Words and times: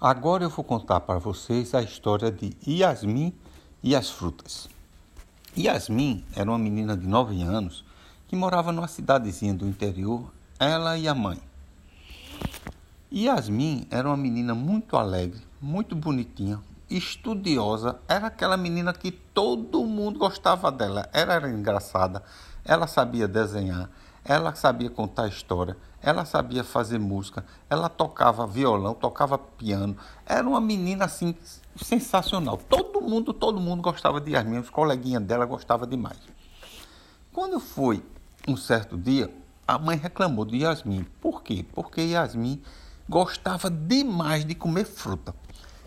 Agora 0.00 0.44
eu 0.44 0.48
vou 0.48 0.64
contar 0.64 1.00
para 1.00 1.18
vocês 1.18 1.74
a 1.74 1.82
história 1.82 2.30
de 2.30 2.56
Yasmin 2.64 3.34
e 3.82 3.96
as 3.96 4.08
frutas. 4.08 4.68
Yasmin 5.56 6.24
era 6.36 6.48
uma 6.48 6.58
menina 6.58 6.96
de 6.96 7.04
9 7.04 7.42
anos 7.42 7.84
que 8.28 8.36
morava 8.36 8.70
numa 8.70 8.86
cidadezinha 8.86 9.52
do 9.52 9.66
interior, 9.66 10.32
ela 10.56 10.96
e 10.96 11.08
a 11.08 11.14
mãe. 11.16 11.40
Yasmin 13.12 13.88
era 13.90 14.06
uma 14.06 14.16
menina 14.16 14.54
muito 14.54 14.96
alegre, 14.96 15.42
muito 15.60 15.96
bonitinha, 15.96 16.60
estudiosa, 16.88 17.98
era 18.06 18.28
aquela 18.28 18.56
menina 18.56 18.92
que 18.92 19.10
todo 19.10 19.84
mundo 19.84 20.20
gostava 20.20 20.70
dela. 20.70 21.08
Ela 21.12 21.34
era 21.34 21.50
engraçada, 21.50 22.22
ela 22.64 22.86
sabia 22.86 23.26
desenhar, 23.26 23.90
ela 24.24 24.54
sabia 24.54 24.90
contar 24.90 25.28
história, 25.28 25.76
ela 26.02 26.24
sabia 26.24 26.62
fazer 26.62 26.98
música, 26.98 27.44
ela 27.68 27.88
tocava 27.88 28.46
violão, 28.46 28.94
tocava 28.94 29.38
piano. 29.38 29.96
Era 30.26 30.46
uma 30.46 30.60
menina 30.60 31.04
assim 31.04 31.34
sensacional. 31.76 32.56
Todo 32.56 33.00
mundo, 33.00 33.32
todo 33.32 33.60
mundo 33.60 33.82
gostava 33.82 34.20
de 34.20 34.32
Yasmin, 34.32 34.58
os 34.58 34.70
coleguinhas 34.70 35.22
dela 35.22 35.46
gostavam 35.46 35.88
demais. 35.88 36.18
Quando 37.32 37.58
foi 37.60 38.04
um 38.46 38.56
certo 38.56 38.96
dia, 38.96 39.32
a 39.66 39.78
mãe 39.78 39.96
reclamou 39.96 40.44
de 40.44 40.58
Yasmin. 40.58 41.04
Por 41.20 41.42
quê? 41.42 41.64
Porque 41.72 42.00
Yasmin 42.00 42.62
gostava 43.08 43.70
demais 43.70 44.44
de 44.44 44.54
comer 44.54 44.84
fruta. 44.84 45.34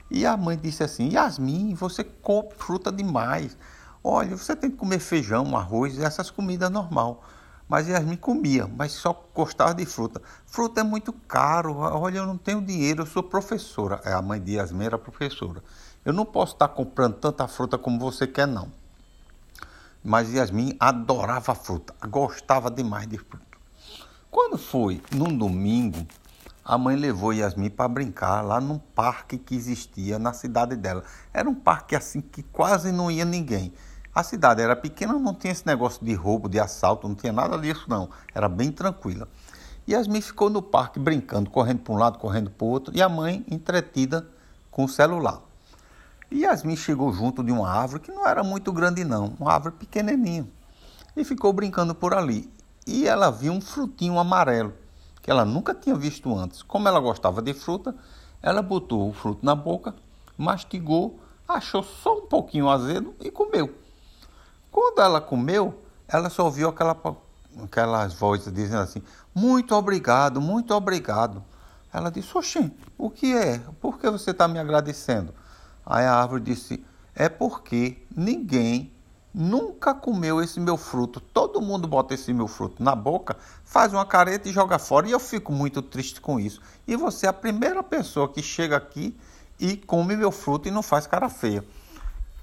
E 0.10 0.26
a 0.26 0.36
mãe 0.36 0.58
disse 0.58 0.84
assim: 0.84 1.10
Yasmin, 1.10 1.74
você 1.74 2.04
come 2.04 2.50
fruta 2.58 2.92
demais. 2.92 3.58
Olha, 4.04 4.36
você 4.36 4.56
tem 4.56 4.70
que 4.70 4.78
comer 4.78 5.00
feijão, 5.00 5.56
arroz, 5.56 5.98
essas 6.00 6.30
comidas 6.30 6.70
normal. 6.70 7.24
Mas 7.72 7.88
Yasmin 7.88 8.18
comia, 8.18 8.68
mas 8.68 8.92
só 8.92 9.14
gostava 9.34 9.74
de 9.74 9.86
fruta. 9.86 10.22
Fruta 10.46 10.82
é 10.82 10.84
muito 10.84 11.14
caro. 11.14 11.78
Olha, 11.78 12.18
eu 12.18 12.26
não 12.26 12.38
tenho 12.38 12.62
dinheiro, 12.62 13.04
eu 13.04 13.06
sou 13.06 13.24
professora. 13.24 14.02
É, 14.04 14.12
a 14.12 14.22
mãe 14.22 14.42
de 14.42 14.56
Yasmin 14.56 14.88
era 14.88 14.98
professora. 14.98 15.64
Eu 16.04 16.12
não 16.12 16.26
posso 16.26 16.52
estar 16.52 16.68
comprando 16.68 17.14
tanta 17.14 17.48
fruta 17.48 17.78
como 17.78 17.98
você 17.98 18.28
quer, 18.28 18.46
não. 18.46 18.68
Mas 20.04 20.34
Yasmin 20.34 20.76
adorava 20.78 21.56
fruta, 21.56 21.96
gostava 22.10 22.70
demais 22.70 23.08
de 23.08 23.18
fruta. 23.18 23.46
Quando 24.30 24.58
foi 24.58 25.02
num 25.10 25.34
domingo, 25.34 26.06
a 26.66 26.78
mãe 26.78 26.98
levou 26.98 27.32
Yasmin 27.32 27.70
para 27.70 27.88
brincar 27.88 28.42
lá 28.42 28.60
num 28.60 28.80
parque 28.80 29.38
que 29.38 29.56
existia 29.56 30.20
na 30.20 30.34
cidade 30.34 30.76
dela. 30.76 31.06
Era 31.34 31.50
um 31.50 31.56
parque 31.56 31.96
assim 31.96 32.20
que 32.20 32.44
quase 32.44 32.92
não 32.92 33.10
ia 33.10 33.24
ninguém. 33.24 33.74
A 34.14 34.24
cidade 34.24 34.62
era 34.62 34.76
pequena, 34.76 35.14
não 35.14 35.34
tinha 35.34 35.54
esse 35.54 35.66
negócio 35.66 36.04
de 36.04 36.14
roubo, 36.14 36.50
de 36.50 36.60
assalto, 36.60 37.08
não 37.08 37.16
tinha 37.16 37.32
nada 37.32 37.58
disso 37.58 37.86
não. 37.88 38.10
Era 38.36 38.50
bem 38.50 38.72
tranquila. 38.72 39.28
Yasmin 39.88 40.22
ficou 40.22 40.50
no 40.50 40.62
parque 40.62 41.00
brincando, 41.00 41.50
correndo 41.50 41.80
para 41.80 41.94
um 41.94 41.98
lado, 41.98 42.20
correndo 42.20 42.50
para 42.50 42.66
o 42.66 42.70
outro, 42.70 42.96
e 42.96 43.02
a 43.02 43.08
mãe 43.08 43.46
entretida 43.50 44.28
com 44.70 44.84
o 44.84 44.90
celular. 44.90 45.42
E 46.30 46.42
Yasmin 46.42 46.76
chegou 46.76 47.12
junto 47.14 47.44
de 47.44 47.52
uma 47.52 47.70
árvore 47.70 48.02
que 48.02 48.12
não 48.12 48.28
era 48.28 48.44
muito 48.44 48.72
grande 48.72 49.04
não, 49.04 49.34
uma 49.40 49.54
árvore 49.54 49.76
pequenininha, 49.76 50.48
e 51.16 51.24
ficou 51.24 51.52
brincando 51.54 51.96
por 51.96 52.14
ali. 52.14 52.52
E 52.86 53.08
ela 53.08 53.30
viu 53.32 53.54
um 53.54 53.62
frutinho 53.62 54.20
amarelo 54.20 54.74
que 55.22 55.30
ela 55.30 55.46
nunca 55.46 55.74
tinha 55.74 55.96
visto 55.96 56.36
antes. 56.36 56.62
Como 56.64 56.88
ela 56.88 57.00
gostava 57.00 57.42
de 57.42 57.54
fruta, 57.54 57.96
ela 58.42 58.62
botou 58.62 59.10
o 59.10 59.14
fruto 59.14 59.46
na 59.46 59.56
boca, 59.56 59.96
mastigou, 60.38 61.20
achou 61.48 61.84
só 61.84 62.18
um 62.18 62.26
pouquinho 62.28 62.70
azedo 62.70 63.16
e 63.20 63.30
comeu. 63.30 63.74
Quando 64.72 65.02
ela 65.02 65.20
comeu, 65.20 65.84
ela 66.08 66.30
só 66.30 66.46
ouviu 66.46 66.70
aquela, 66.70 66.98
aquelas 67.64 68.14
vozes 68.14 68.52
dizendo 68.54 68.82
assim: 68.82 69.04
Muito 69.36 69.76
obrigado, 69.76 70.40
muito 70.40 70.74
obrigado. 70.74 71.44
Ela 71.94 72.10
disse: 72.10 72.38
Oxê, 72.38 72.72
o 72.98 73.10
que 73.10 73.36
é? 73.36 73.60
Por 73.82 74.00
que 74.00 74.10
você 74.10 74.32
está 74.32 74.48
me 74.48 74.58
agradecendo? 74.58 75.34
Aí 75.86 76.06
a 76.06 76.16
árvore 76.16 76.44
disse: 76.44 76.84
É 77.14 77.28
porque 77.28 78.02
ninguém 78.16 78.94
nunca 79.34 79.94
comeu 79.94 80.42
esse 80.42 80.60
meu 80.60 80.78
fruto. 80.78 81.20
Todo 81.20 81.62
mundo 81.62 81.88
bota 81.88 82.14
esse 82.14 82.34
meu 82.34 82.48
fruto 82.48 82.82
na 82.82 82.96
boca, 82.96 83.38
faz 83.64 83.94
uma 83.94 84.06
careta 84.06 84.48
e 84.48 84.54
joga 84.54 84.80
fora. 84.80 85.08
E 85.08 85.12
eu 85.12 85.20
fico 85.20 85.52
muito 85.52 85.82
triste 85.82 86.22
com 86.22 86.40
isso. 86.40 86.62
E 86.88 86.96
você 86.96 87.26
é 87.26 87.30
a 87.30 87.34
primeira 87.34 87.84
pessoa 87.84 88.32
que 88.32 88.42
chega 88.42 88.78
aqui 88.78 89.18
e 89.60 89.76
come 89.76 90.16
meu 90.16 90.32
fruto 90.32 90.68
e 90.68 90.72
não 90.72 90.82
faz 90.82 91.08
cara 91.08 91.30
feia. 91.30 91.64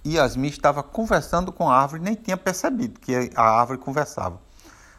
E 0.08 0.14
Yasmin 0.14 0.48
estava 0.48 0.82
conversando 0.82 1.52
com 1.52 1.68
a 1.68 1.76
árvore, 1.76 2.00
nem 2.00 2.14
tinha 2.14 2.34
percebido 2.38 2.98
que 2.98 3.30
a 3.36 3.42
árvore 3.42 3.78
conversava. 3.78 4.40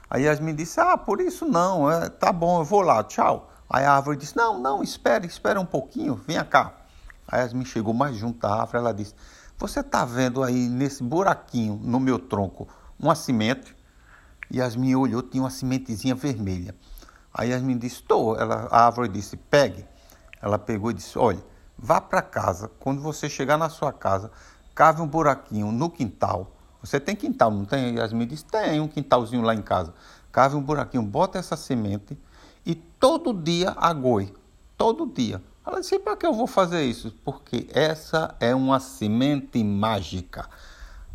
Aí 0.08 0.26
Yasmin 0.26 0.54
disse: 0.54 0.80
Ah, 0.80 0.96
por 0.96 1.20
isso 1.20 1.48
não, 1.48 1.90
é, 1.90 2.10
tá 2.10 2.32
bom, 2.32 2.60
eu 2.60 2.64
vou 2.64 2.82
lá, 2.82 3.04
tchau. 3.04 3.50
Aí 3.68 3.84
a 3.86 3.94
árvore 3.94 4.18
disse: 4.18 4.38
Não, 4.38 4.60
não, 4.60 4.84
espere, 4.84 5.26
espere 5.26 5.58
um 5.58 5.66
pouquinho, 5.66 6.14
venha 6.14 6.46
cá. 6.46 6.76
Aí 7.28 7.42
Yasmin 7.42 7.66
chegou 7.66 7.92
mais 7.92 8.18
junto 8.18 8.38
da 8.38 8.54
árvore, 8.54 8.78
ela 8.78 8.94
disse: 8.94 9.16
Você 9.58 9.80
está 9.80 10.06
vendo 10.06 10.44
aí 10.44 10.70
nesse 10.70 11.02
buraquinho 11.02 11.80
no 11.82 12.00
meu 12.00 12.20
tronco 12.20 12.68
uma 13.00 13.16
semente? 13.16 13.76
E 14.52 14.60
Yasmin 14.60 14.94
olhou, 14.94 15.24
tinha 15.24 15.42
uma 15.42 15.50
sementezinha 15.50 16.14
vermelha. 16.14 16.76
Aí 17.34 17.50
Yasmin 17.50 17.80
disse: 17.80 17.96
Estou. 17.96 18.36
a 18.36 18.86
árvore 18.86 19.08
disse: 19.08 19.36
Pegue. 19.36 19.84
Ela 20.40 20.60
pegou 20.60 20.92
e 20.92 20.94
disse: 20.94 21.18
Olha, 21.18 21.44
vá 21.76 22.00
para 22.00 22.22
casa. 22.22 22.70
Quando 22.80 23.02
você 23.02 23.28
chegar 23.28 23.58
na 23.58 23.70
sua 23.70 23.92
casa, 23.92 24.30
cave 24.80 25.02
um 25.02 25.08
buraquinho 25.08 25.74
no 25.74 25.90
quintal. 25.90 26.56
Você 26.82 27.02
tem 27.02 27.14
quintal, 27.14 27.52
não 27.52 27.66
tem? 27.66 27.96
Yasmin 27.96 28.26
disse, 28.26 28.46
tem 28.46 28.80
um 28.80 28.88
quintalzinho 28.88 29.42
lá 29.42 29.54
em 29.54 29.62
casa. 29.62 29.94
Cave 30.32 30.56
um 30.56 30.62
buraquinho, 30.62 31.04
bota 31.04 31.38
essa 31.38 31.58
semente 31.58 32.18
e 32.66 32.76
todo 32.76 33.34
dia 33.34 33.76
agoe. 33.76 34.34
Todo 34.78 35.06
dia. 35.06 35.44
Ela 35.68 35.82
disse, 35.82 36.00
para 36.00 36.16
que 36.16 36.26
eu 36.26 36.32
vou 36.32 36.48
fazer 36.48 36.82
isso? 36.86 37.14
Porque 37.26 37.68
essa 37.74 38.34
é 38.40 38.56
uma 38.56 38.80
semente 38.80 39.62
mágica. 39.62 40.48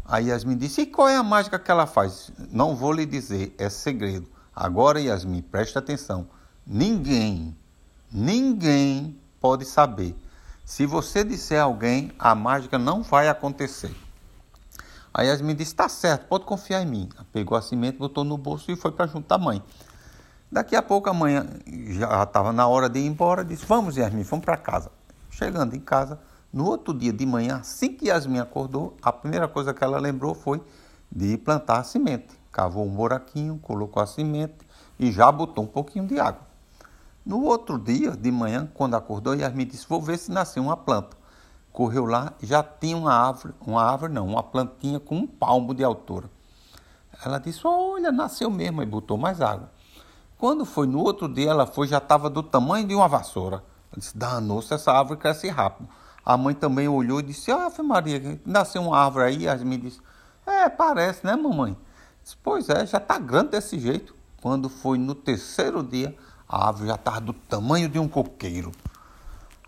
Aí 0.04 0.26
Yasmin 0.26 0.58
disse, 0.58 0.82
e 0.82 0.86
qual 0.86 1.08
é 1.08 1.16
a 1.16 1.22
mágica 1.22 1.58
que 1.58 1.70
ela 1.70 1.86
faz? 1.86 2.30
Não 2.52 2.76
vou 2.76 2.92
lhe 2.92 3.06
dizer, 3.06 3.54
é 3.56 3.70
segredo. 3.70 4.28
Agora, 4.54 5.00
Yasmin, 5.00 5.40
preste 5.40 5.78
atenção. 5.78 6.28
Ninguém, 6.66 7.56
ninguém 8.12 9.18
pode 9.40 9.64
saber. 9.64 10.14
Se 10.64 10.86
você 10.86 11.22
disser 11.22 11.60
a 11.60 11.64
alguém, 11.64 12.10
a 12.18 12.34
mágica 12.34 12.78
não 12.78 13.02
vai 13.02 13.28
acontecer. 13.28 13.94
Aí 15.12 15.28
Yasmin 15.28 15.54
disse: 15.54 15.74
Tá 15.74 15.90
certo, 15.90 16.26
pode 16.26 16.44
confiar 16.46 16.82
em 16.82 16.86
mim. 16.86 17.08
Pegou 17.32 17.56
a 17.56 17.60
semente, 17.60 17.98
botou 17.98 18.24
no 18.24 18.38
bolso 18.38 18.72
e 18.72 18.76
foi 18.76 18.90
para 18.90 19.06
junto 19.06 19.28
da 19.28 19.36
mãe. 19.36 19.62
Daqui 20.50 20.74
a 20.74 20.82
pouco 20.82 21.10
a 21.10 21.12
mãe 21.12 21.34
já 21.90 22.22
estava 22.22 22.50
na 22.50 22.66
hora 22.66 22.88
de 22.88 22.98
ir 22.98 23.06
embora, 23.06 23.44
disse: 23.44 23.66
Vamos, 23.66 23.96
Yasmin, 23.96 24.22
vamos 24.22 24.44
para 24.44 24.56
casa. 24.56 24.90
Chegando 25.30 25.76
em 25.76 25.80
casa, 25.80 26.18
no 26.50 26.64
outro 26.64 26.94
dia 26.94 27.12
de 27.12 27.26
manhã, 27.26 27.58
assim 27.58 27.92
que 27.92 28.06
Yasmin 28.06 28.38
acordou, 28.38 28.96
a 29.02 29.12
primeira 29.12 29.46
coisa 29.46 29.74
que 29.74 29.84
ela 29.84 29.98
lembrou 29.98 30.34
foi 30.34 30.62
de 31.12 31.36
plantar 31.36 31.80
a 31.80 31.84
semente. 31.84 32.28
Cavou 32.50 32.86
um 32.86 32.90
buraquinho, 32.90 33.58
colocou 33.58 34.02
a 34.02 34.06
semente 34.06 34.66
e 34.98 35.12
já 35.12 35.30
botou 35.30 35.64
um 35.64 35.66
pouquinho 35.66 36.06
de 36.06 36.18
água. 36.18 36.43
No 37.24 37.42
outro 37.42 37.78
dia, 37.78 38.10
de 38.10 38.30
manhã, 38.30 38.70
quando 38.74 38.94
acordou, 38.94 39.34
Yasmin 39.34 39.66
disse: 39.66 39.86
Vou 39.88 40.02
ver 40.02 40.18
se 40.18 40.30
nasceu 40.30 40.62
uma 40.62 40.76
planta. 40.76 41.16
Correu 41.72 42.04
lá, 42.04 42.34
já 42.42 42.62
tinha 42.62 42.96
uma 42.96 43.12
árvore, 43.12 43.54
uma 43.66 43.82
árvore 43.82 44.12
não, 44.12 44.26
uma 44.26 44.42
plantinha 44.42 45.00
com 45.00 45.16
um 45.16 45.26
palmo 45.26 45.74
de 45.74 45.82
altura. 45.82 46.30
Ela 47.24 47.38
disse: 47.38 47.60
Olha, 47.64 48.12
nasceu 48.12 48.50
mesmo, 48.50 48.82
e 48.82 48.86
botou 48.86 49.16
mais 49.16 49.40
água. 49.40 49.70
Quando 50.38 50.64
foi 50.64 50.86
no 50.86 50.98
outro 51.00 51.26
dia, 51.26 51.50
ela 51.50 51.66
foi, 51.66 51.86
já 51.86 51.98
estava 51.98 52.28
do 52.28 52.42
tamanho 52.42 52.86
de 52.86 52.94
uma 52.94 53.08
vassoura. 53.08 53.56
Ela 53.90 53.98
disse: 53.98 54.16
Danou-se, 54.16 54.74
essa 54.74 54.92
árvore 54.92 55.18
cresce 55.18 55.48
rápido. 55.48 55.88
A 56.24 56.36
mãe 56.36 56.54
também 56.54 56.88
olhou 56.88 57.20
e 57.20 57.22
disse: 57.22 57.50
Ave 57.50 57.82
Maria, 57.82 58.40
nasceu 58.44 58.82
uma 58.82 58.98
árvore 58.98 59.24
aí. 59.24 59.42
Yasmin 59.44 59.78
disse: 59.78 60.00
É, 60.46 60.68
parece, 60.68 61.24
né, 61.24 61.34
mamãe? 61.36 61.76
Disse, 62.22 62.36
pois 62.42 62.70
é, 62.70 62.86
já 62.86 62.98
está 62.98 63.18
grande 63.18 63.50
desse 63.50 63.78
jeito. 63.78 64.14
Quando 64.40 64.68
foi 64.68 64.98
no 64.98 65.14
terceiro 65.14 65.82
dia, 65.82 66.16
a 66.48 66.68
árvore 66.68 66.88
já 66.88 66.94
estava 66.94 67.20
do 67.20 67.32
tamanho 67.32 67.88
de 67.88 67.98
um 67.98 68.08
coqueiro. 68.08 68.72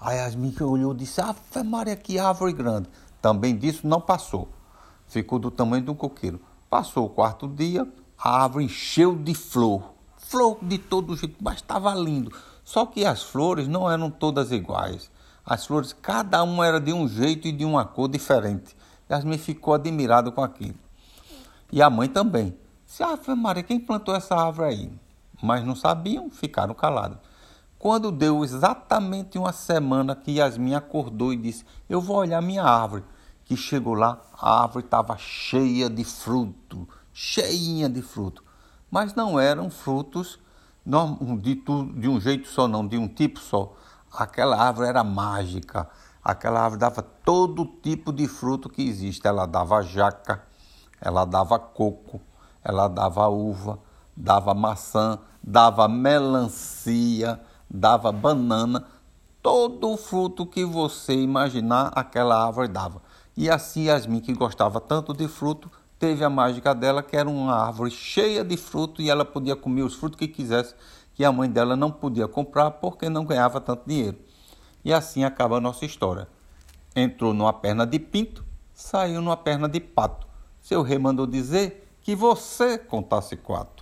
Aí 0.00 0.18
Yasmin 0.18 0.54
olhou 0.60 0.92
e 0.92 0.96
disse: 0.96 1.20
Ave 1.20 1.40
Maria, 1.64 1.96
que 1.96 2.18
árvore 2.18 2.52
grande. 2.52 2.88
Também 3.20 3.56
disso 3.56 3.86
não 3.86 4.00
passou. 4.00 4.48
Ficou 5.06 5.38
do 5.38 5.50
tamanho 5.50 5.82
de 5.82 5.90
um 5.90 5.94
coqueiro. 5.94 6.40
Passou 6.68 7.06
o 7.06 7.08
quarto 7.08 7.48
dia, 7.48 7.88
a 8.18 8.42
árvore 8.42 8.64
encheu 8.64 9.16
de 9.16 9.34
flor. 9.34 9.94
Flor 10.16 10.58
de 10.60 10.78
todo 10.78 11.16
jeito, 11.16 11.36
mas 11.40 11.56
estava 11.56 11.94
lindo. 11.94 12.32
Só 12.64 12.84
que 12.84 13.04
as 13.04 13.22
flores 13.22 13.68
não 13.68 13.90
eram 13.90 14.10
todas 14.10 14.50
iguais. 14.50 15.10
As 15.44 15.64
flores, 15.64 15.92
cada 15.92 16.42
uma 16.42 16.66
era 16.66 16.80
de 16.80 16.92
um 16.92 17.08
jeito 17.08 17.46
e 17.46 17.52
de 17.52 17.64
uma 17.64 17.84
cor 17.84 18.08
diferente. 18.08 18.76
Yasmin 19.08 19.38
ficou 19.38 19.74
admirado 19.74 20.32
com 20.32 20.42
aquilo. 20.42 20.74
E 21.72 21.80
a 21.80 21.88
mãe 21.88 22.08
também. 22.08 22.56
Disse, 22.84 23.02
Ave 23.02 23.34
Maria, 23.34 23.62
quem 23.62 23.78
plantou 23.78 24.14
essa 24.14 24.34
árvore 24.34 24.68
aí? 24.68 25.05
Mas 25.42 25.64
não 25.64 25.74
sabiam, 25.74 26.30
ficaram 26.30 26.74
calados. 26.74 27.18
Quando 27.78 28.10
deu 28.10 28.42
exatamente 28.42 29.38
uma 29.38 29.52
semana 29.52 30.16
que 30.16 30.32
Yasmin 30.32 30.74
acordou 30.74 31.32
e 31.32 31.36
disse: 31.36 31.64
Eu 31.88 32.00
vou 32.00 32.16
olhar 32.16 32.40
minha 32.40 32.64
árvore. 32.64 33.04
Que 33.44 33.56
chegou 33.56 33.94
lá, 33.94 34.20
a 34.32 34.62
árvore 34.62 34.84
estava 34.84 35.16
cheia 35.16 35.88
de 35.88 36.02
fruto, 36.02 36.88
cheinha 37.12 37.88
de 37.88 38.02
fruto. 38.02 38.42
Mas 38.90 39.14
não 39.14 39.38
eram 39.38 39.70
frutos 39.70 40.40
de, 41.40 41.54
de 41.54 42.08
um 42.08 42.20
jeito 42.20 42.48
só, 42.48 42.66
não, 42.66 42.86
de 42.86 42.96
um 42.96 43.06
tipo 43.06 43.38
só. 43.38 43.72
Aquela 44.12 44.60
árvore 44.60 44.88
era 44.88 45.04
mágica. 45.04 45.88
Aquela 46.24 46.60
árvore 46.60 46.80
dava 46.80 47.02
todo 47.02 47.64
tipo 47.64 48.12
de 48.12 48.26
fruto 48.26 48.68
que 48.68 48.82
existe. 48.82 49.26
Ela 49.26 49.46
dava 49.46 49.80
jaca, 49.82 50.42
ela 51.00 51.24
dava 51.24 51.56
coco, 51.58 52.20
ela 52.64 52.88
dava 52.88 53.28
uva, 53.28 53.78
dava 54.16 54.54
maçã, 54.54 55.18
dava 55.42 55.86
melancia, 55.86 57.40
dava 57.68 58.10
banana. 58.10 58.86
Todo 59.42 59.92
o 59.92 59.96
fruto 59.96 60.46
que 60.46 60.64
você 60.64 61.14
imaginar, 61.14 61.92
aquela 61.94 62.46
árvore 62.46 62.68
dava. 62.68 63.02
E 63.36 63.50
assim 63.50 63.84
Yasmin, 63.84 64.20
que 64.20 64.32
gostava 64.32 64.80
tanto 64.80 65.12
de 65.12 65.28
fruto, 65.28 65.70
teve 65.98 66.24
a 66.24 66.30
mágica 66.30 66.74
dela, 66.74 67.02
que 67.02 67.16
era 67.16 67.28
uma 67.28 67.54
árvore 67.54 67.90
cheia 67.90 68.42
de 68.42 68.56
fruto 68.56 69.02
e 69.02 69.10
ela 69.10 69.24
podia 69.24 69.54
comer 69.54 69.82
os 69.82 69.94
frutos 69.94 70.18
que 70.18 70.26
quisesse, 70.26 70.74
que 71.14 71.24
a 71.24 71.30
mãe 71.30 71.48
dela 71.50 71.76
não 71.76 71.90
podia 71.90 72.26
comprar 72.26 72.70
porque 72.70 73.08
não 73.08 73.24
ganhava 73.24 73.60
tanto 73.60 73.86
dinheiro. 73.86 74.16
E 74.84 74.92
assim 74.92 75.24
acaba 75.24 75.58
a 75.58 75.60
nossa 75.60 75.84
história. 75.84 76.28
Entrou 76.94 77.34
numa 77.34 77.52
perna 77.52 77.86
de 77.86 77.98
pinto, 77.98 78.44
saiu 78.72 79.20
numa 79.20 79.36
perna 79.36 79.68
de 79.68 79.80
pato. 79.80 80.26
Seu 80.60 80.82
rei 80.82 80.98
mandou 80.98 81.26
dizer 81.26 81.86
que 82.00 82.14
você 82.14 82.78
contasse 82.78 83.36
quatro. 83.36 83.75